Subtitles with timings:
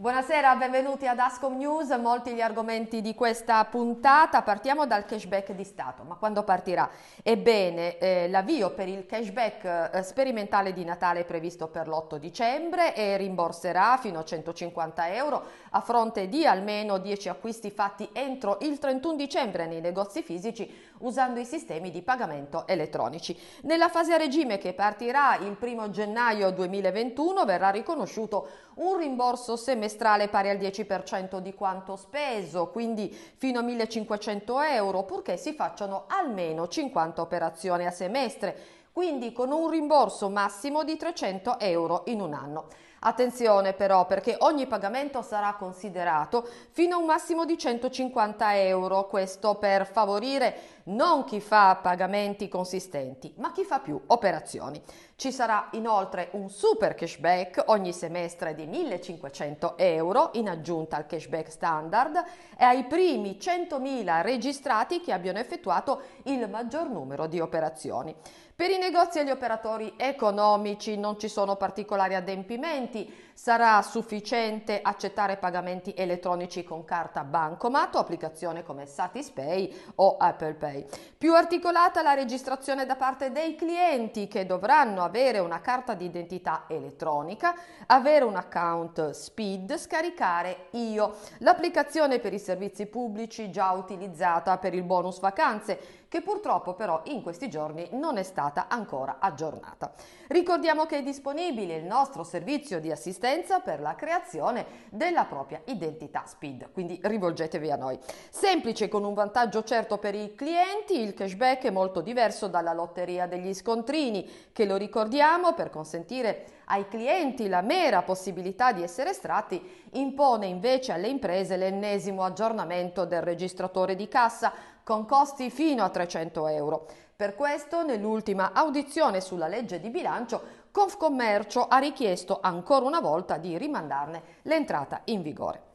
[0.00, 5.62] Buonasera, benvenuti ad Ascom News, molti gli argomenti di questa puntata, partiamo dal cashback di
[5.62, 6.88] Stato, ma quando partirà?
[7.22, 12.94] Ebbene, eh, l'avvio per il cashback eh, sperimentale di Natale è previsto per l'8 dicembre
[12.94, 18.78] e rimborserà fino a 150 euro a fronte di almeno 10 acquisti fatti entro il
[18.78, 23.38] 31 dicembre nei negozi fisici usando i sistemi di pagamento elettronici.
[23.62, 29.88] Nella fase a regime che partirà il 1 gennaio 2021 verrà riconosciuto un rimborso semestrale
[29.96, 36.68] pari al 10% di quanto speso, quindi fino a 1500 euro, purché si facciano almeno
[36.68, 38.56] 50 operazioni a semestre,
[38.92, 42.66] quindi con un rimborso massimo di 300 euro in un anno.
[43.02, 49.54] Attenzione però perché ogni pagamento sarà considerato fino a un massimo di 150 euro, questo
[49.54, 54.82] per favorire non chi fa pagamenti consistenti, ma chi fa più operazioni.
[55.16, 61.50] Ci sarà inoltre un super cashback ogni semestre di 1500 euro in aggiunta al cashback
[61.50, 62.16] standard
[62.58, 68.14] e ai primi 100.000 registrati che abbiano effettuato il maggior numero di operazioni.
[68.60, 75.38] Per i negozi e gli operatori economici non ci sono particolari adempimenti, sarà sufficiente accettare
[75.38, 80.84] pagamenti elettronici con carta bancomat o applicazione come Satispay o Apple Pay.
[81.16, 86.64] Più articolata la registrazione da parte dei clienti che dovranno avere una carta di identità
[86.68, 87.54] elettronica,
[87.86, 94.82] avere un account SPID, scaricare Io, l'applicazione per i servizi pubblici già utilizzata per il
[94.82, 99.92] bonus vacanze che purtroppo però in questi giorni non è stata ancora aggiornata.
[100.28, 106.24] Ricordiamo che è disponibile il nostro servizio di assistenza per la creazione della propria identità
[106.26, 107.98] SPID, quindi rivolgetevi a noi.
[108.30, 113.26] Semplice con un vantaggio certo per i clienti, il cashback è molto diverso dalla lotteria
[113.26, 119.88] degli scontrini, che lo ricordiamo per consentire ai clienti la mera possibilità di essere estratti,
[119.92, 124.52] impone invece alle imprese l'ennesimo aggiornamento del registratore di cassa
[124.90, 126.88] con costi fino a 300 euro.
[127.14, 130.42] Per questo, nell'ultima audizione sulla legge di bilancio,
[130.72, 135.69] Confcommercio ha richiesto ancora una volta di rimandarne l'entrata in vigore.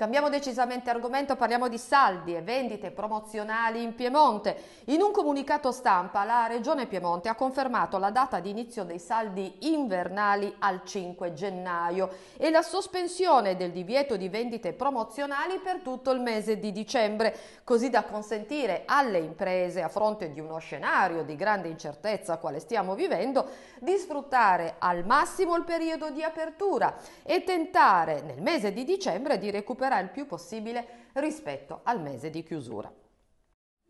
[0.00, 4.56] Cambiamo decisamente argomento, parliamo di saldi e vendite promozionali in Piemonte.
[4.86, 9.56] In un comunicato stampa la Regione Piemonte ha confermato la data di inizio dei saldi
[9.74, 12.08] invernali al 5 gennaio
[12.38, 17.90] e la sospensione del divieto di vendite promozionali per tutto il mese di dicembre, così
[17.90, 23.46] da consentire alle imprese, a fronte di uno scenario di grande incertezza quale stiamo vivendo,
[23.80, 29.50] di sfruttare al massimo il periodo di apertura e tentare nel mese di dicembre di
[29.50, 32.90] recuperare migliorerà il più possibile rispetto al mese di chiusura.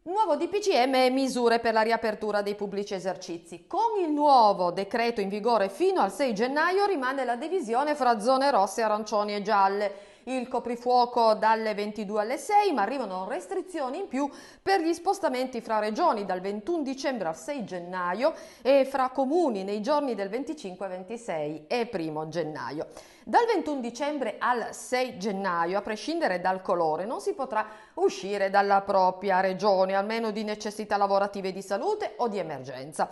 [0.03, 3.67] Nuovo DPCM e misure per la riapertura dei pubblici esercizi.
[3.67, 8.51] Con il nuovo decreto in vigore fino al 6 gennaio rimane la divisione fra zone
[8.51, 14.29] rosse, arancioni e gialle il coprifuoco dalle 22 alle 6, ma arrivano restrizioni in più
[14.63, 19.81] per gli spostamenti fra regioni dal 21 dicembre al 6 gennaio e fra comuni nei
[19.81, 22.87] giorni del 25, 26 e 1 gennaio.
[23.23, 28.81] Dal 21 dicembre al 6 gennaio, a prescindere dal colore, non si potrà uscire dalla
[28.81, 33.11] propria regione, almeno di necessità lavorative di salute o di emergenza.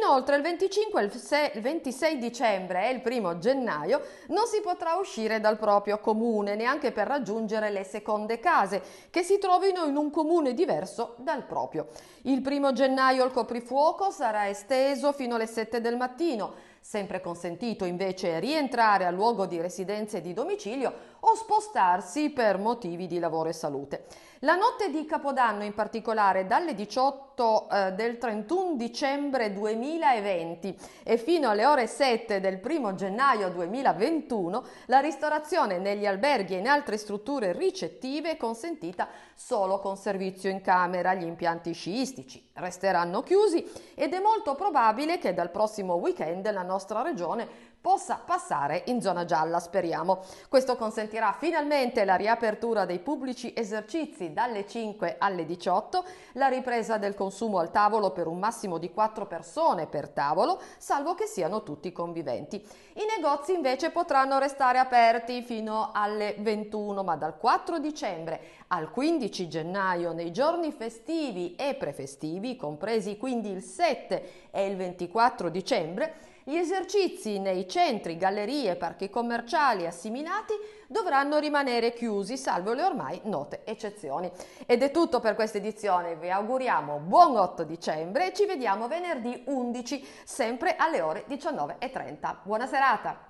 [0.00, 5.58] Inoltre il 25, il 26 dicembre e il 1 gennaio non si potrà uscire dal
[5.58, 11.16] proprio comune, neanche per raggiungere le seconde case, che si trovino in un comune diverso
[11.18, 11.88] dal proprio.
[12.22, 18.40] Il 1 gennaio il coprifuoco sarà esteso fino alle 7 del mattino, Sempre consentito invece
[18.40, 23.52] rientrare al luogo di residenza e di domicilio o spostarsi per motivi di lavoro e
[23.52, 24.06] salute.
[24.42, 31.50] La notte di Capodanno in particolare dalle 18 eh, del 31 dicembre 2020 e fino
[31.50, 37.52] alle ore 7 del 1 gennaio 2021 la ristorazione negli alberghi e in altre strutture
[37.52, 41.12] ricettive è consentita solo con servizio in camera.
[41.12, 47.02] Gli impianti sciistici resteranno chiusi ed è molto probabile che dal prossimo weekend la nostra
[47.02, 50.20] regione possa passare in zona gialla, speriamo.
[50.48, 57.14] Questo consentirà finalmente la riapertura dei pubblici esercizi dalle 5 alle 18, la ripresa del
[57.14, 61.90] consumo al tavolo per un massimo di 4 persone per tavolo, salvo che siano tutti
[61.92, 62.56] conviventi.
[62.56, 69.48] I negozi invece potranno restare aperti fino alle 21, ma dal 4 dicembre al 15
[69.48, 76.56] gennaio, nei giorni festivi e prefestivi, compresi quindi il 7 e il 24 dicembre, gli
[76.56, 80.52] esercizi nei centri, gallerie, parchi commerciali assimilati
[80.88, 84.28] dovranno rimanere chiusi, salvo le ormai note eccezioni.
[84.66, 89.44] Ed è tutto per questa edizione, vi auguriamo buon 8 dicembre e ci vediamo venerdì
[89.46, 92.38] 11, sempre alle ore 19.30.
[92.42, 93.29] Buona serata!